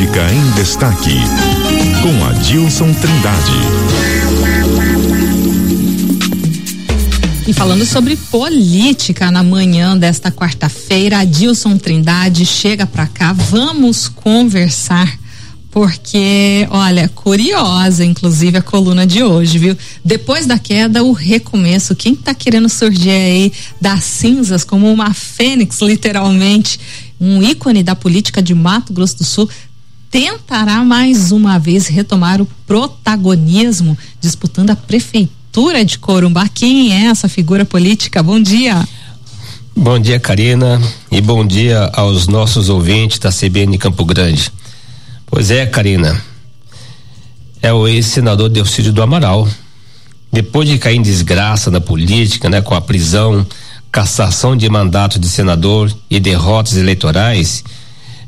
Política 0.00 0.32
em 0.32 0.50
Destaque, 0.52 1.14
com 2.00 2.24
Adilson 2.24 2.90
Trindade. 2.94 3.52
E 7.46 7.52
falando 7.52 7.84
sobre 7.84 8.16
política 8.16 9.30
na 9.30 9.42
manhã 9.42 9.94
desta 9.94 10.32
quarta-feira, 10.32 11.18
Adilson 11.18 11.76
Trindade 11.76 12.46
chega 12.46 12.86
para 12.86 13.06
cá. 13.06 13.34
Vamos 13.34 14.08
conversar 14.08 15.18
porque, 15.70 16.66
olha, 16.70 17.08
curiosa, 17.10 18.02
inclusive, 18.02 18.56
a 18.56 18.62
coluna 18.62 19.06
de 19.06 19.22
hoje, 19.22 19.58
viu? 19.58 19.76
Depois 20.02 20.46
da 20.46 20.58
queda, 20.58 21.04
o 21.04 21.12
recomeço. 21.12 21.94
Quem 21.94 22.14
tá 22.16 22.32
querendo 22.32 22.70
surgir 22.70 23.10
aí 23.10 23.52
das 23.80 24.02
cinzas 24.04 24.64
como 24.64 24.90
uma 24.90 25.12
fênix, 25.12 25.80
literalmente, 25.82 26.80
um 27.20 27.42
ícone 27.42 27.82
da 27.82 27.94
política 27.94 28.42
de 28.42 28.54
Mato 28.54 28.92
Grosso 28.92 29.18
do 29.18 29.24
Sul, 29.24 29.48
tentará 30.10 30.84
mais 30.84 31.30
uma 31.30 31.58
vez 31.58 31.86
retomar 31.86 32.42
o 32.42 32.48
protagonismo, 32.66 33.96
disputando 34.20 34.70
a 34.70 34.76
prefeitura 34.76 35.84
de 35.84 35.98
Corumbá. 35.98 36.48
Quem 36.48 36.92
é 36.92 37.06
essa 37.06 37.28
figura 37.28 37.64
política? 37.64 38.22
Bom 38.22 38.40
dia. 38.40 38.86
Bom 39.76 39.98
dia, 39.98 40.18
Karina, 40.18 40.82
e 41.10 41.20
bom 41.20 41.46
dia 41.46 41.88
aos 41.94 42.26
nossos 42.26 42.68
ouvintes 42.68 43.20
da 43.20 43.30
CBN 43.30 43.78
Campo 43.78 44.04
Grande. 44.04 44.52
Pois 45.26 45.50
é, 45.50 45.64
Karina. 45.64 46.20
É 47.62 47.72
o 47.72 47.86
ex-senador 47.86 48.48
Delcídio 48.48 48.92
do 48.92 49.02
Amaral. 49.02 49.48
Depois 50.32 50.68
de 50.68 50.76
cair 50.76 50.96
em 50.96 51.02
desgraça 51.02 51.70
na 51.70 51.80
política, 51.80 52.48
né, 52.48 52.60
com 52.60 52.74
a 52.74 52.80
prisão, 52.80 53.46
cassação 53.92 54.56
de 54.56 54.68
mandato 54.68 55.18
de 55.18 55.28
senador 55.28 55.92
e 56.10 56.18
derrotas 56.18 56.76
eleitorais, 56.76 57.62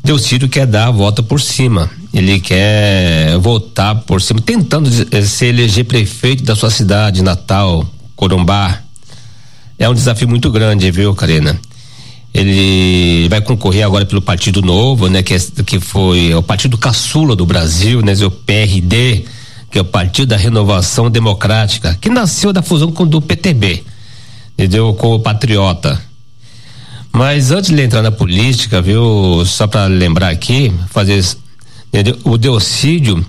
Delcídio 0.04 0.48
quer 0.48 0.66
dar 0.66 0.88
a 0.88 0.90
volta 0.90 1.22
por 1.22 1.40
cima. 1.40 1.90
Ele 2.12 2.40
quer 2.40 3.38
votar 3.38 3.94
por 4.02 4.20
cima, 4.20 4.40
tentando 4.40 4.90
eh, 5.10 5.22
se 5.22 5.46
eleger 5.46 5.84
prefeito 5.84 6.42
da 6.42 6.54
sua 6.54 6.70
cidade 6.70 7.22
natal, 7.22 7.86
Corumbá. 8.14 8.80
É 9.78 9.88
um 9.88 9.94
desafio 9.94 10.28
muito 10.28 10.50
grande, 10.50 10.90
viu, 10.90 11.14
Karina? 11.14 11.58
ele 12.34 13.28
vai 13.28 13.40
concorrer 13.40 13.84
agora 13.84 14.06
pelo 14.06 14.22
Partido 14.22 14.62
Novo, 14.62 15.08
né, 15.08 15.22
que, 15.22 15.34
é, 15.34 15.38
que 15.66 15.78
foi 15.78 16.34
o 16.34 16.42
partido 16.42 16.78
caçula 16.78 17.36
do 17.36 17.44
Brasil, 17.44 18.00
né, 18.00 18.14
o 18.24 18.30
PRD, 18.30 19.24
que 19.70 19.78
é 19.78 19.82
o 19.82 19.84
Partido 19.84 20.28
da 20.28 20.36
Renovação 20.36 21.10
Democrática, 21.10 21.96
que 22.00 22.08
nasceu 22.08 22.52
da 22.52 22.62
fusão 22.62 22.90
com 22.90 23.06
do 23.06 23.20
PTB, 23.20 23.82
entendeu? 24.54 24.92
Com 24.94 25.14
o 25.14 25.20
Patriota. 25.20 26.00
Mas 27.12 27.50
antes 27.50 27.70
de 27.70 27.82
entrar 27.82 28.02
na 28.02 28.10
política, 28.10 28.80
viu, 28.80 29.44
só 29.44 29.66
para 29.66 29.86
lembrar 29.86 30.30
aqui, 30.30 30.72
fazer 30.90 31.22
entendeu? 31.92 32.18
o 32.24 32.38
Deocídio 32.38 33.24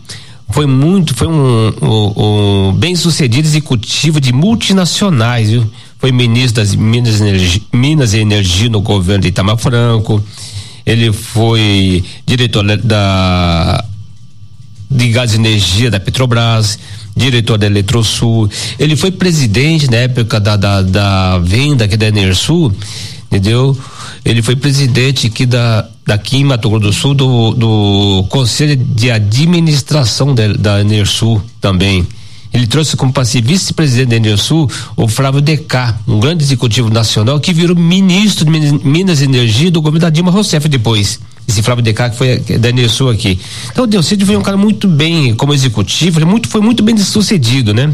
foi 0.50 0.66
muito, 0.66 1.14
foi 1.14 1.28
um, 1.28 1.74
um, 1.82 2.68
um 2.70 2.74
bem 2.74 2.96
sucedido 2.96 3.48
executivo 3.48 4.22
de 4.22 4.32
multinacionais, 4.32 5.50
viu? 5.50 5.70
foi 6.04 6.12
ministro 6.12 6.62
das 6.62 6.76
Minas, 6.76 7.22
Minas 7.72 8.14
e 8.14 8.20
Energia 8.20 8.68
no 8.68 8.82
governo 8.82 9.22
de 9.22 9.30
Itamar 9.30 9.56
Franco. 9.56 10.22
Ele 10.86 11.14
foi 11.14 12.04
diretor 12.26 12.62
da 12.78 13.86
de 14.92 15.08
gás 15.10 15.32
e 15.32 15.38
energia 15.38 15.90
da 15.90 16.02
Petrobras, 16.02 16.78
diretor 17.16 17.58
da 17.58 17.68
Eletrosul. 17.68 18.50
Ele 18.78 18.98
foi 18.98 19.12
presidente 19.12 19.90
na 19.90 19.96
época 19.96 20.42
da, 20.42 20.58
da, 20.58 20.82
da 20.82 21.40
venda 21.40 21.86
aqui 21.86 21.96
da 21.96 22.10
Enersul, 22.10 22.76
entendeu? 23.34 23.76
Ele 24.24 24.42
foi 24.42 24.56
presidente 24.56 25.28
aqui 25.28 25.46
da, 25.46 25.88
daqui 26.06 26.38
em 26.38 26.44
Mato 26.44 26.70
Grosso 26.70 26.86
do 26.86 26.94
Sul 26.94 27.14
do, 27.16 27.52
do 27.54 28.26
Conselho 28.30 28.76
de 28.76 29.10
Administração 29.10 30.36
da, 30.36 30.48
da 30.54 30.82
Enersul 30.82 31.42
também. 31.60 32.08
Ele 32.54 32.68
trouxe 32.68 32.96
como 32.96 33.12
vice-presidente 33.42 34.10
da 34.10 34.16
Enersul 34.16 34.70
o 34.96 35.08
Flávio 35.08 35.42
Decá, 35.42 35.98
um 36.08 36.20
grande 36.20 36.44
executivo 36.44 36.88
nacional 36.92 37.40
que 37.40 37.52
virou 37.52 37.76
ministro 37.76 38.46
de 38.46 38.52
Minas 38.88 39.22
e 39.22 39.24
Energia 39.24 39.72
do 39.72 39.82
governo 39.82 40.02
da 40.02 40.10
Dilma 40.12 40.30
Rousseff 40.30 40.70
depois. 40.70 41.20
Esse 41.48 41.64
Flávio 41.64 41.84
Decá 41.84 42.12
que 42.12 42.16
foi 42.16 42.38
da 42.60 42.70
Enersul 42.70 43.10
aqui. 43.10 43.40
Então 43.72 43.86
o 43.86 44.26
foi 44.26 44.38
um 44.38 44.44
cara 44.44 44.56
muito 44.56 44.88
bem 44.88 45.34
como 45.34 45.52
executivo, 45.52 46.20
ele 46.20 46.26
muito, 46.26 46.48
foi 46.48 46.62
muito 46.62 46.84
bem 46.84 46.96
sucedido, 46.98 47.74
né? 47.74 47.92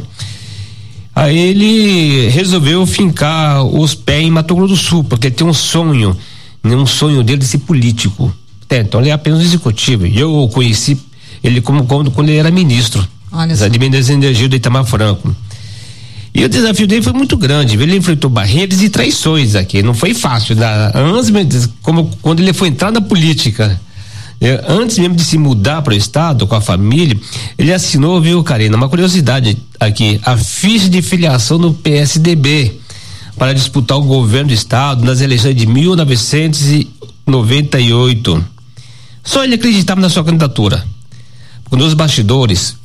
Aí 1.19 1.37
ele 1.37 2.29
resolveu 2.29 2.85
fincar 2.87 3.65
os 3.65 3.93
pés 3.93 4.23
em 4.23 4.31
Mato 4.31 4.55
Grosso 4.55 4.73
do 4.73 4.79
Sul, 4.79 5.03
porque 5.03 5.27
ele 5.27 5.35
tem 5.35 5.45
um 5.45 5.53
sonho, 5.53 6.15
né? 6.63 6.73
um 6.77 6.85
sonho 6.85 7.21
dele 7.21 7.39
de 7.39 7.45
ser 7.45 7.57
político. 7.57 8.33
É, 8.69 8.77
então 8.77 9.01
ele 9.01 9.09
é 9.09 9.11
apenas 9.11 9.41
executivo. 9.41 10.07
E 10.07 10.17
eu 10.17 10.33
o 10.33 10.47
conheci 10.47 10.97
ele 11.43 11.59
como 11.59 11.85
quando, 11.85 12.09
quando 12.09 12.29
ele 12.29 12.37
era 12.37 12.49
ministro. 12.49 13.05
Olha 13.33 13.53
só. 13.53 13.67
de 13.67 13.77
Minas 13.77 14.09
Energia 14.09 14.47
do 14.47 14.55
Itamar 14.55 14.85
Franco. 14.85 15.35
E 16.33 16.45
o 16.45 16.47
desafio 16.47 16.87
dele 16.87 17.01
foi 17.01 17.11
muito 17.11 17.35
grande. 17.35 17.75
Ele 17.75 17.97
enfrentou 17.97 18.29
barreiras 18.29 18.81
e 18.81 18.89
traições 18.89 19.55
aqui. 19.55 19.83
Não 19.83 19.93
foi 19.93 20.13
fácil. 20.13 20.55
Da, 20.55 20.93
antes, 20.95 21.67
como 21.81 22.09
quando 22.21 22.39
ele 22.39 22.53
foi 22.53 22.69
entrar 22.69 22.93
na 22.93 23.01
política, 23.01 23.77
é, 24.41 24.63
antes 24.67 24.97
mesmo 24.97 25.15
de 25.15 25.25
se 25.25 25.37
mudar 25.37 25.81
para 25.81 25.93
o 25.93 25.97
estado 25.97 26.47
com 26.47 26.55
a 26.55 26.61
família, 26.61 27.19
ele 27.57 27.73
assinou, 27.73 28.21
viu, 28.21 28.41
Karina, 28.43 28.77
uma 28.77 28.87
curiosidade 28.87 29.57
aqui, 29.79 30.21
a 30.23 30.37
ficha 30.37 30.87
de 30.87 31.01
filiação 31.01 31.57
no 31.57 31.73
PSDB 31.73 32.79
para 33.37 33.51
disputar 33.53 33.97
o 33.97 34.03
governo 34.03 34.49
do 34.49 34.53
estado 34.53 35.03
nas 35.03 35.21
eleições 35.21 35.55
de 35.55 35.65
1998. 35.65 38.45
Só 39.23 39.43
ele 39.43 39.55
acreditava 39.55 39.99
na 39.99 40.09
sua 40.09 40.23
candidatura. 40.23 40.85
Nos 41.71 41.93
bastidores, 41.93 42.75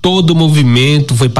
todo 0.00 0.30
o 0.30 0.36
movimento 0.36 1.12
foi, 1.14 1.30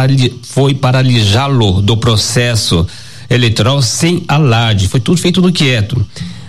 foi 0.43 0.75
para 0.75 0.99
alijá-lo 0.99 1.81
do 1.83 1.97
processo 1.97 2.85
eleitoral 3.31 3.81
sem 3.83 4.25
alarde. 4.27 4.89
Foi 4.89 4.99
tudo 5.01 5.21
feito 5.21 5.43
no 5.43 5.53
quieto. 5.53 6.05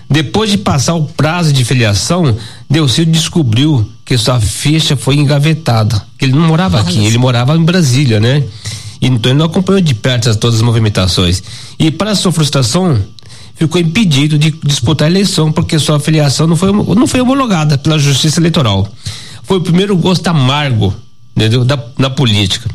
Depois 0.10 0.50
de 0.50 0.58
passar 0.58 0.96
o 0.96 1.04
prazo 1.04 1.54
de 1.54 1.64
filiação, 1.64 2.36
Delcídio 2.70 3.12
descobriu 3.12 3.90
que 4.06 4.18
sua 4.18 4.40
ficha 4.40 4.96
foi 4.96 5.16
engavetada. 5.16 6.02
Que 6.18 6.26
ele 6.26 6.34
não 6.34 6.48
morava 6.48 6.80
aqui, 6.80 7.04
ele 7.06 7.18
morava 7.18 7.56
em 7.56 7.64
Brasília, 7.64 8.20
né? 8.20 8.44
Então 9.02 9.32
ele 9.32 9.40
não 9.40 9.46
acompanhou 9.46 9.82
de 9.82 9.96
perto 9.96 10.34
todas 10.36 10.58
as 10.58 10.62
movimentações. 10.62 11.42
E 11.80 11.90
para 11.90 12.14
sua 12.16 12.32
frustração, 12.32 13.02
ficou 13.56 13.80
impedido 13.80 14.38
de 14.38 14.52
disputar 14.64 15.08
a 15.08 15.12
eleição 15.12 15.52
porque 15.52 15.80
sua 15.80 16.00
filiação 16.00 16.48
não 16.48 16.56
foi, 16.56 16.72
não 16.72 17.08
foi 17.08 17.22
homologada 17.22 17.78
pela 17.78 17.98
Justiça 17.98 18.40
Eleitoral. 18.40 18.88
Foi 19.44 19.58
o 19.58 19.62
primeiro 19.62 19.96
gosto 19.98 20.28
amargo 20.28 20.94
entendeu? 21.40 21.64
Da, 21.64 21.80
na 21.98 22.10
política. 22.10 22.70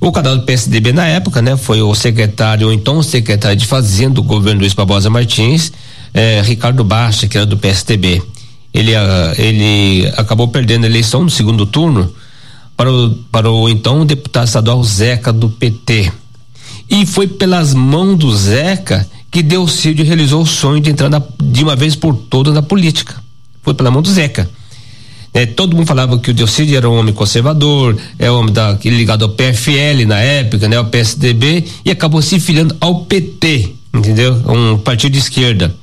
O 0.00 0.10
canal 0.10 0.36
do 0.36 0.42
PSDB 0.42 0.92
na 0.92 1.06
época, 1.06 1.40
né, 1.40 1.56
foi 1.56 1.80
o 1.80 1.94
secretário, 1.94 2.66
ou 2.66 2.72
então 2.72 2.98
o 2.98 3.04
secretário 3.04 3.56
de 3.56 3.66
Fazenda 3.66 4.14
do 4.14 4.22
governo 4.22 4.60
Luiz 4.60 4.74
Barbosa 4.74 5.08
Martins, 5.08 5.72
eh, 6.12 6.42
Ricardo 6.44 6.82
Baixa, 6.82 7.28
que 7.28 7.36
era 7.36 7.46
do 7.46 7.56
PSDB. 7.56 8.20
Ele, 8.72 8.94
uh, 8.94 9.34
ele 9.36 10.06
acabou 10.16 10.48
perdendo 10.48 10.84
a 10.84 10.88
eleição 10.88 11.22
no 11.22 11.30
segundo 11.30 11.66
turno 11.66 12.12
para 12.76 12.90
o, 12.90 13.10
para 13.30 13.50
o 13.50 13.68
então 13.68 14.04
deputado 14.06 14.46
estadual 14.46 14.82
Zeca 14.82 15.32
do 15.32 15.48
PT. 15.50 16.10
E 16.90 17.06
foi 17.06 17.26
pelas 17.26 17.74
mãos 17.74 18.16
do 18.18 18.34
Zeca 18.34 19.06
que 19.30 19.42
Delcídio 19.42 20.04
realizou 20.04 20.42
o 20.42 20.46
sonho 20.46 20.80
de 20.80 20.90
entrar 20.90 21.08
na, 21.08 21.22
de 21.42 21.62
uma 21.64 21.74
vez 21.74 21.96
por 21.96 22.14
todas 22.14 22.52
na 22.52 22.62
política. 22.62 23.14
Foi 23.62 23.72
pela 23.72 23.90
mão 23.90 24.02
do 24.02 24.10
Zeca. 24.10 24.48
É, 25.34 25.46
todo 25.46 25.74
mundo 25.74 25.86
falava 25.86 26.18
que 26.18 26.30
o 26.30 26.34
Delcídio 26.34 26.76
era 26.76 26.88
um 26.88 26.98
homem 26.98 27.14
conservador, 27.14 27.96
é 28.18 28.30
um 28.30 28.40
homem 28.40 28.52
da, 28.52 28.78
ligado 28.84 29.24
ao 29.24 29.30
PFL 29.30 30.04
na 30.06 30.18
época, 30.18 30.68
né, 30.68 30.76
ao 30.76 30.84
PSDB, 30.84 31.64
e 31.82 31.90
acabou 31.90 32.20
se 32.20 32.38
filiando 32.38 32.76
ao 32.78 33.06
PT, 33.06 33.72
entendeu? 33.94 34.34
Um 34.46 34.76
partido 34.76 35.12
de 35.12 35.18
esquerda. 35.20 35.74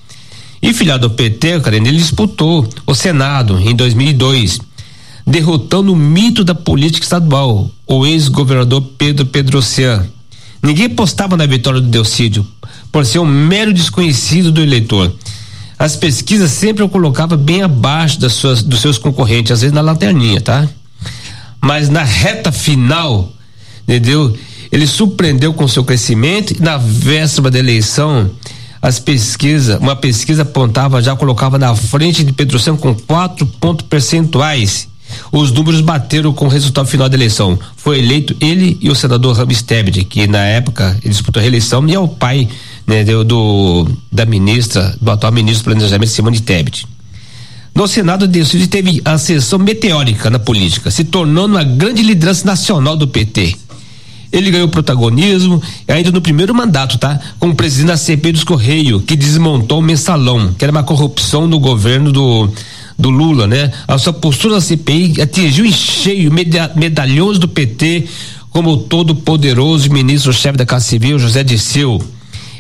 E 0.62 0.74
filiado 0.74 1.06
ao 1.06 1.12
PT, 1.12 1.60
cara, 1.62 1.76
ele 1.76 1.92
disputou 1.92 2.68
o 2.86 2.94
Senado 2.94 3.60
em 3.60 3.76
2002, 3.76 4.60
derrotando 5.26 5.94
o 5.94 5.96
mito 5.96 6.44
da 6.44 6.56
política 6.56 7.06
estadual, 7.06 7.72
o 7.88 8.06
ex-governador 8.06 8.82
Pedro 8.98 9.26
Pedrocian. 9.26 10.06
Ninguém 10.62 10.88
apostava 10.88 11.38
na 11.38 11.46
vitória 11.46 11.80
do 11.80 11.88
Delcídio, 11.88 12.46
por 12.92 13.06
ser 13.06 13.20
um 13.20 13.26
mero 13.26 13.74
desconhecido 13.74 14.52
do 14.52 14.62
eleitor 14.62 15.14
as 15.80 15.96
pesquisas 15.96 16.52
sempre 16.52 16.84
eu 16.84 16.90
colocava 16.90 17.38
bem 17.38 17.64
abaixo 17.64 18.20
das 18.20 18.34
suas, 18.34 18.62
dos 18.62 18.82
seus 18.82 18.98
concorrentes, 18.98 19.54
às 19.54 19.62
vezes 19.62 19.74
na 19.74 19.80
lanterninha, 19.80 20.42
tá? 20.42 20.68
Mas 21.62 21.88
na 21.88 22.04
reta 22.04 22.52
final, 22.52 23.32
entendeu? 23.84 24.38
Ele 24.70 24.86
surpreendeu 24.86 25.54
com 25.54 25.66
seu 25.70 25.86
crescimento 25.86 26.52
e 26.52 26.62
na 26.62 26.78
véspera 26.78 27.50
da 27.50 27.60
eleição, 27.60 28.30
as 28.82 29.00
pesquisas, 29.00 29.80
uma 29.80 29.96
pesquisa 29.96 30.44
apontava, 30.44 31.02
já 31.02 31.16
colocava 31.16 31.58
na 31.58 31.76
frente 31.76 32.24
de 32.24 32.60
Santos 32.60 32.82
com 32.82 32.96
quatro 32.96 33.46
pontos 33.46 33.86
percentuais. 33.86 34.88
Os 35.32 35.52
números 35.52 35.82
bateram 35.82 36.32
com 36.32 36.46
o 36.46 36.50
resultado 36.50 36.88
final 36.88 37.10
da 37.10 37.16
eleição. 37.16 37.60
Foi 37.76 38.00
eleito 38.00 38.36
ele 38.40 38.78
e 38.80 38.90
o 38.90 38.96
senador 38.96 39.36
Ramos 39.36 39.62
Tebet, 39.62 40.04
que 40.06 40.28
na 40.28 40.46
época 40.46 40.98
ele 41.04 41.10
disputou 41.10 41.40
a 41.40 41.44
reeleição 41.44 41.88
e 41.88 41.94
é 41.94 42.00
o 42.00 42.08
pai 42.08 42.48
né, 42.86 43.04
do, 43.04 43.88
da 44.12 44.26
ministra, 44.26 44.96
do 45.02 45.12
atual 45.12 45.32
ministro 45.32 45.64
do 45.64 45.76
Planejamento, 45.76 46.12
Simone 46.12 46.40
Tebet. 46.40 46.88
No 47.76 47.88
Senado, 47.88 48.28
Delcídio 48.28 48.68
teve 48.68 49.02
ascensão 49.06 49.60
meteórica 49.60 50.30
na 50.30 50.40
política, 50.40 50.92
se 50.92 51.04
tornando 51.04 51.56
uma 51.56 51.64
grande 51.64 52.02
liderança 52.02 52.46
nacional 52.46 52.96
do 52.96 53.08
PT. 53.08 53.56
Ele 54.32 54.52
ganhou 54.52 54.68
protagonismo 54.68 55.62
ainda 55.88 56.12
no 56.12 56.22
primeiro 56.22 56.54
mandato, 56.54 56.98
tá? 56.98 57.20
Como 57.40 57.56
presidente 57.56 57.88
da 57.88 57.98
CPI 57.98 58.32
dos 58.32 58.44
Correios, 58.44 59.04
que 59.04 59.16
desmontou 59.16 59.80
o 59.80 59.82
mensalão, 59.82 60.54
que 60.54 60.64
era 60.64 60.72
uma 60.72 60.84
corrupção 60.84 61.48
no 61.48 61.60
governo 61.60 62.12
do, 62.12 62.50
do 62.98 63.10
Lula, 63.10 63.48
né? 63.48 63.72
A 63.88 63.98
sua 63.98 64.14
postura 64.14 64.56
na 64.56 64.62
CPI 64.62 65.22
atingiu 65.22 65.66
em 65.66 65.72
cheio 65.72 66.32
medalhões 66.76 67.40
do 67.40 67.48
PT, 67.48 68.08
como 68.52 68.72
o 68.72 68.78
todo 68.78 69.16
poderoso 69.16 69.92
ministro-chefe 69.92 70.58
da 70.58 70.66
Casa 70.66 70.86
Civil, 70.86 71.18
José 71.18 71.44
Disseu. 71.44 72.00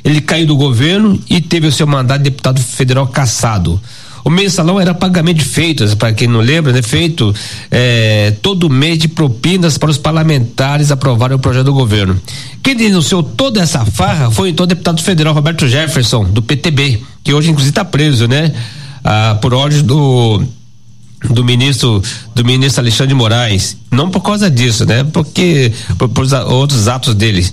Ele 0.03 0.21
caiu 0.21 0.47
do 0.47 0.55
governo 0.55 1.19
e 1.29 1.41
teve 1.41 1.67
o 1.67 1.71
seu 1.71 1.85
mandato 1.85 2.19
de 2.19 2.29
deputado 2.29 2.59
federal 2.61 3.05
cassado. 3.07 3.79
O 4.23 4.29
mensalão 4.29 4.79
era 4.79 4.93
pagamento 4.93 5.37
de 5.37 5.45
feitas, 5.45 5.95
para 5.95 6.13
quem 6.13 6.27
não 6.27 6.39
lembra, 6.39 6.71
né? 6.71 6.81
Feito 6.81 7.33
é, 7.71 8.31
todo 8.41 8.69
mês 8.69 8.97
de 8.97 9.07
propinas 9.07 9.77
para 9.77 9.89
os 9.89 9.97
parlamentares 9.97 10.91
aprovarem 10.91 11.35
o 11.35 11.39
projeto 11.39 11.65
do 11.65 11.73
governo. 11.73 12.19
Quem 12.61 12.75
denunciou 12.75 13.23
toda 13.23 13.61
essa 13.61 13.85
farra 13.85 14.29
foi 14.29 14.49
então 14.49 14.63
o 14.63 14.67
deputado 14.67 15.01
federal 15.01 15.33
Roberto 15.33 15.67
Jefferson, 15.67 16.25
do 16.25 16.41
PTB, 16.41 17.01
que 17.23 17.33
hoje 17.33 17.49
inclusive 17.49 17.71
está 17.71 17.85
preso, 17.85 18.27
né? 18.27 18.53
Ah, 19.03 19.37
por 19.41 19.53
ordem 19.53 19.81
do 19.81 20.43
do 21.31 21.43
ministro 21.43 22.01
do 22.33 22.45
ministro 22.45 22.81
Alexandre 22.81 23.09
de 23.09 23.13
Moraes, 23.13 23.77
não 23.91 24.09
por 24.09 24.21
causa 24.21 24.49
disso, 24.49 24.85
né? 24.85 25.03
Porque 25.03 25.71
por, 25.97 26.09
por 26.09 26.25
outros 26.47 26.87
atos 26.87 27.13
dele. 27.13 27.45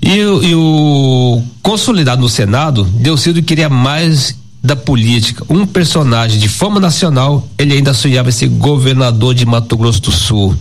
E, 0.00 0.18
e, 0.18 0.54
o 0.54 1.42
consolidado 1.62 2.20
no 2.20 2.28
Senado, 2.28 2.82
Delcido 2.84 3.40
queria 3.40 3.68
mais 3.68 4.36
da 4.62 4.76
política, 4.76 5.44
um 5.48 5.66
personagem 5.66 6.38
de 6.38 6.48
fama 6.48 6.78
nacional, 6.78 7.48
ele 7.58 7.74
ainda 7.74 7.92
sonhava 7.92 8.30
ser 8.30 8.48
governador 8.48 9.34
de 9.34 9.44
Mato 9.44 9.76
Grosso 9.76 10.00
do 10.02 10.12
Sul. 10.12 10.56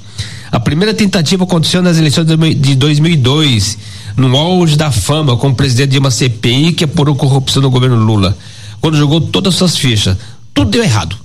A 0.52 0.60
primeira 0.60 0.94
tentativa 0.94 1.44
aconteceu 1.44 1.84
nas 1.84 1.98
eleições 1.98 2.26
de 2.58 2.76
2002, 2.76 3.78
no 4.18 4.36
auge 4.36 4.76
da 4.76 4.92
fama, 4.92 5.38
como 5.38 5.56
presidente 5.56 5.92
de 5.92 6.00
uma 6.00 6.10
CPI 6.10 6.74
que 6.74 6.84
apurou 6.84 7.16
corrupção 7.16 7.62
no 7.62 7.70
governo 7.70 7.96
Lula, 7.96 8.36
quando 8.82 8.98
jogou 8.98 9.22
todas 9.22 9.54
as 9.54 9.60
suas 9.60 9.78
fichas. 9.78 10.18
Tudo 10.54 10.72
deu 10.72 10.84
errado. 10.84 11.16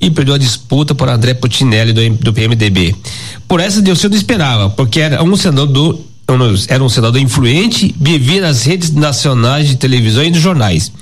E 0.00 0.10
perdeu 0.10 0.32
a 0.32 0.38
disputa 0.38 0.94
por 0.94 1.10
André 1.10 1.34
Putinelli 1.34 1.92
do, 1.92 2.08
do 2.24 2.32
PMDB. 2.32 2.96
Por 3.46 3.60
essa 3.60 3.82
Deus 3.82 4.02
não 4.02 4.16
esperava, 4.16 4.70
porque 4.70 5.00
era 5.00 5.22
um 5.22 5.36
senador 5.36 6.00
era 6.68 6.82
um 6.82 6.88
senador 6.88 7.20
influente, 7.20 7.92
vivia 8.00 8.40
nas 8.40 8.62
redes 8.62 8.92
nacionais 8.92 9.66
de 9.66 9.74
televisão 9.74 10.22
e 10.22 10.30
nos 10.30 10.40
jornais 10.40 10.92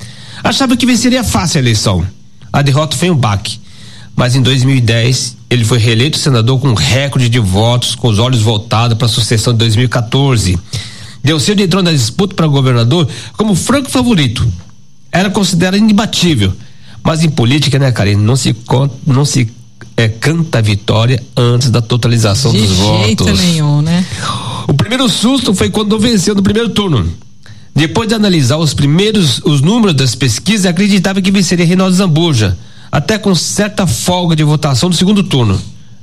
Achava 0.43 0.77
que 0.77 0.87
venceria 0.87 1.25
fácil 1.25 1.59
a 1.59 1.63
eleição. 1.63 2.07
A 2.53 2.63
derrota 2.63 2.97
foi 2.97 3.11
um 3.11 3.17
baque. 3.17 3.61
Mas 4.17 4.35
em 4.35 4.43
2010, 4.43 5.37
ele 5.49 5.65
foi 5.65 5.79
reeleito 5.79 6.19
senador 6.19 6.59
com 6.59 6.69
um 6.69 6.75
recorde 6.75 7.29
de 7.29 7.39
votos, 7.39 7.95
com 7.95 8.09
os 8.09 8.19
olhos 8.19 8.43
voltados 8.43 8.99
para 8.99 9.07
a 9.07 9.09
sucessão 9.09 9.53
de 9.53 9.61
2014. 9.61 10.59
Deu 11.23 11.39
cedo 11.39 11.61
entrou 11.61 11.83
na 11.83 11.93
disputa 11.93 12.35
para 12.35 12.47
governador 12.47 13.09
como 13.37 13.55
franco 13.55 13.91
favorito. 13.91 14.47
Era 15.13 15.31
considerado 15.31 15.79
imbatível. 15.79 16.53
Mas 17.03 17.23
em 17.23 17.31
política, 17.31 17.79
né, 17.79 17.93
Karine, 17.93 18.23
não 18.23 18.37
se 18.37 18.55
não 19.07 19.25
se 19.25 19.49
é, 19.97 20.09
canta 20.09 20.59
a 20.59 20.63
vitória 20.63 21.23
antes 21.37 21.71
da 21.71 21.81
totalização 21.81 22.53
de 22.53 22.59
dos 22.59 22.77
jeito 22.77 23.25
votos. 23.25 23.41
Nenhum, 23.41 23.83
né? 23.83 24.05
O 24.67 24.75
primeiro 24.75 25.09
susto 25.09 25.55
foi 25.55 25.71
quando 25.71 25.99
venceu 25.99 26.35
no 26.35 26.43
primeiro 26.43 26.69
turno. 26.71 27.13
Depois 27.79 28.09
de 28.09 28.15
analisar 28.17 28.57
os 28.57 28.75
primeiros 28.75 29.41
os 29.45 29.61
números 29.61 29.95
das 29.95 30.13
pesquisas, 30.17 30.67
acreditava 30.67 31.23
que 31.23 31.31
venceria 31.31 31.65
Reinaldo 31.65 31.95
Zambuja, 31.95 32.59
até 32.91 33.17
com 33.17 33.33
certa 33.37 33.87
folga 33.87 34.35
de 34.35 34.43
votação 34.43 34.89
no 34.89 34.95
segundo 34.97 35.23
turno. 35.23 35.63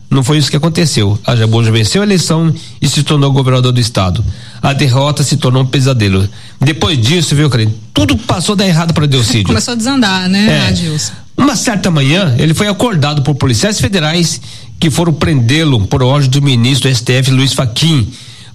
Não 0.09 0.23
foi 0.23 0.37
isso 0.37 0.49
que 0.49 0.55
aconteceu. 0.55 1.19
A 1.25 1.35
Zambuja 1.35 1.73
venceu 1.73 2.01
a 2.01 2.05
eleição 2.05 2.55
e 2.81 2.87
se 2.87 3.03
tornou 3.03 3.29
governador 3.33 3.73
do 3.73 3.79
estado. 3.81 4.23
A 4.61 4.71
derrota 4.71 5.21
se 5.21 5.35
tornou 5.35 5.63
um 5.63 5.65
pesadelo. 5.65 6.29
Depois 6.61 6.97
disso, 6.97 7.35
viu, 7.35 7.49
Karine? 7.49 7.75
Tudo 7.93 8.15
passou 8.19 8.53
a 8.53 8.55
dar 8.55 8.67
errado 8.67 8.93
para 8.93 9.05
Delcídio. 9.05 9.47
Começou 9.47 9.73
a 9.73 9.75
desandar, 9.75 10.29
né, 10.29 10.47
é. 10.47 10.67
Adilson? 10.69 11.11
Uma 11.35 11.57
certa 11.57 11.91
manhã, 11.91 12.33
ele 12.39 12.53
foi 12.53 12.69
acordado 12.69 13.21
por 13.21 13.35
policiais 13.35 13.81
federais 13.81 14.39
que 14.79 14.89
foram 14.89 15.11
prendê-lo 15.11 15.85
por 15.87 16.01
ordem 16.01 16.29
do 16.29 16.41
ministro 16.41 16.89
do 16.89 16.95
STF 16.95 17.31
Luiz 17.31 17.51
Faquim 17.51 18.07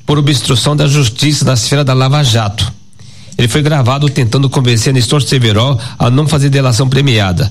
por 0.07 0.17
obstrução 0.17 0.75
da 0.75 0.87
justiça 0.87 1.45
na 1.45 1.53
esfera 1.53 1.85
da 1.85 1.93
Lava 1.93 2.23
Jato. 2.23 2.80
Ele 3.41 3.49
foi 3.49 3.63
gravado 3.63 4.07
tentando 4.11 4.51
convencer 4.51 4.93
Nestor 4.93 5.23
Severo 5.23 5.79
a 5.99 6.11
não 6.11 6.29
fazer 6.29 6.51
delação 6.51 6.87
premiada. 6.87 7.51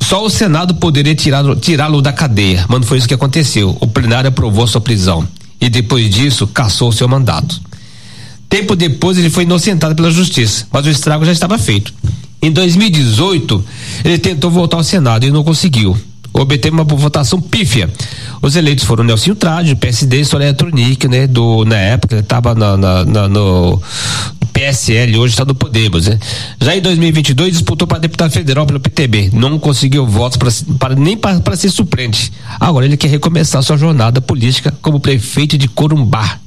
Só 0.00 0.24
o 0.24 0.30
Senado 0.30 0.76
poderia 0.76 1.14
tirá-lo 1.14 1.54
tirá 1.54 1.90
da 2.00 2.14
cadeia, 2.14 2.64
mas 2.66 2.80
não 2.80 2.86
foi 2.86 2.96
isso 2.96 3.06
que 3.06 3.12
aconteceu. 3.12 3.76
O 3.78 3.86
plenário 3.86 4.28
aprovou 4.28 4.66
sua 4.66 4.80
prisão 4.80 5.28
e 5.60 5.68
depois 5.68 6.08
disso 6.08 6.46
cassou 6.46 6.90
seu 6.90 7.06
mandato. 7.06 7.60
Tempo 8.48 8.74
depois 8.74 9.18
ele 9.18 9.28
foi 9.28 9.42
inocentado 9.42 9.94
pela 9.94 10.10
justiça, 10.10 10.66
mas 10.72 10.86
o 10.86 10.88
estrago 10.88 11.26
já 11.26 11.32
estava 11.32 11.58
feito. 11.58 11.92
Em 12.40 12.50
2018, 12.50 13.62
ele 14.02 14.16
tentou 14.16 14.50
voltar 14.50 14.78
ao 14.78 14.82
Senado 14.82 15.26
e 15.26 15.30
não 15.30 15.44
conseguiu 15.44 15.94
obteve 16.32 16.74
uma 16.74 16.84
votação 16.84 17.40
pífia. 17.40 17.90
Os 18.42 18.56
eleitos 18.56 18.84
foram 18.84 19.04
Nelson 19.04 19.36
Trade, 19.36 19.76
PSD 19.76 20.20
e 20.20 20.24
Soraya 20.24 20.52
Tronic, 20.52 21.06
né? 21.06 21.28
Do, 21.28 21.64
na 21.64 21.76
época, 21.76 22.16
estava 22.16 22.56
na, 22.56 22.76
na, 22.76 23.04
na, 23.04 23.28
no 23.28 23.80
PSL, 24.52 25.16
hoje 25.16 25.34
está 25.34 25.44
no 25.44 25.54
Podemos, 25.54 26.08
né? 26.08 26.18
Já 26.60 26.76
em 26.76 26.80
2022 26.80 27.52
disputou 27.52 27.86
para 27.86 27.98
deputado 27.98 28.32
federal 28.32 28.66
pelo 28.66 28.80
PTB, 28.80 29.30
não 29.32 29.60
conseguiu 29.60 30.04
votos 30.04 30.36
pra, 30.36 30.50
para 30.76 30.96
nem 30.96 31.16
para 31.16 31.56
ser 31.56 31.70
suplente. 31.70 32.32
Agora 32.58 32.84
ele 32.84 32.96
quer 32.96 33.08
recomeçar 33.08 33.62
sua 33.62 33.76
jornada 33.76 34.20
política 34.20 34.74
como 34.82 34.98
prefeito 34.98 35.56
de 35.56 35.68
Corumbá. 35.68 36.38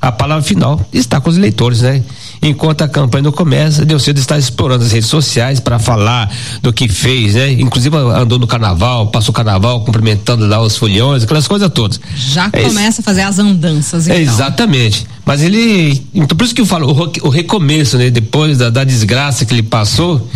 A 0.00 0.10
palavra 0.10 0.42
final 0.42 0.80
está 0.92 1.20
com 1.20 1.30
os 1.30 1.36
eleitores, 1.36 1.82
né? 1.82 2.02
Enquanto 2.42 2.82
a 2.82 2.88
campanha 2.88 3.24
não 3.24 3.32
começa, 3.32 3.84
Delcedo 3.84 4.18
está 4.18 4.38
explorando 4.38 4.84
as 4.84 4.92
redes 4.92 5.08
sociais 5.08 5.60
para 5.60 5.78
falar 5.78 6.30
do 6.62 6.72
que 6.72 6.88
fez, 6.88 7.34
né? 7.34 7.52
Inclusive 7.52 7.96
andou 7.96 8.38
no 8.38 8.46
carnaval, 8.46 9.08
passou 9.08 9.30
o 9.30 9.34
carnaval 9.34 9.80
cumprimentando 9.82 10.46
lá 10.46 10.60
os 10.60 10.76
folhões, 10.76 11.24
aquelas 11.24 11.46
coisas 11.46 11.70
todas. 11.70 12.00
Já 12.14 12.48
é 12.52 12.62
começa 12.62 13.02
a 13.02 13.04
fazer 13.04 13.22
as 13.22 13.38
andanças, 13.38 14.06
então. 14.06 14.18
É, 14.18 14.22
exatamente. 14.22 15.06
Mas 15.24 15.42
ele, 15.42 16.02
então 16.14 16.36
por 16.36 16.44
isso 16.44 16.54
que 16.54 16.60
eu 16.60 16.66
falo, 16.66 16.90
o, 16.90 17.26
o 17.26 17.28
recomeço, 17.28 17.98
né? 17.98 18.10
Depois 18.10 18.58
da, 18.58 18.70
da 18.70 18.84
desgraça 18.84 19.44
que 19.44 19.52
ele 19.52 19.62
passou, 19.62 20.28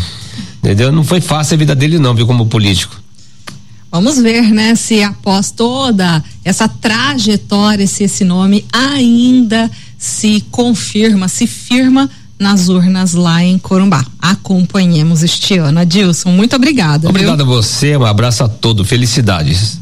entendeu? 0.59 0.93
Não 0.93 1.05
foi 1.05 1.21
fácil 1.21 1.55
a 1.55 1.59
vida 1.59 1.75
dele 1.75 1.99
não, 1.99 2.15
viu, 2.15 2.27
como 2.27 2.47
político. 2.47 3.04
Vamos 3.95 4.19
ver, 4.19 4.51
né, 4.51 4.75
se 4.75 5.05
após 5.05 5.53
toda 5.53 6.21
essa 6.45 6.67
trajetória, 6.67 7.87
se 7.87 8.03
esse 8.03 8.25
nome 8.25 8.65
ainda 8.73 9.71
se 9.97 10.45
confirma, 10.51 11.29
se 11.29 11.47
firma 11.47 12.11
nas 12.37 12.69
urnas 12.69 13.15
lá 13.15 13.45
em 13.45 13.57
Corumbá. 13.57 14.05
Acompanhemos 14.19 15.23
este 15.23 15.59
ano. 15.59 15.79
Adilson, 15.79 16.31
muito 16.31 16.57
obrigada. 16.57 17.09
Obrigado 17.09 17.45
viu? 17.45 17.55
a 17.55 17.57
você, 17.57 17.97
um 17.97 18.05
abraço 18.05 18.43
a 18.43 18.49
todos, 18.49 18.89
felicidades. 18.89 19.79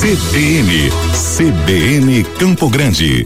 CBN, 0.00 0.90
CBN 1.36 2.24
Campo 2.40 2.68
Grande. 2.68 3.18